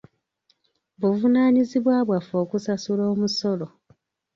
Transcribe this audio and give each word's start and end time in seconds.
Buvunaanyizibwa 0.99 1.95
bwaffe 2.07 2.35
okusasula 2.43 3.03
omusolo. 3.13 3.67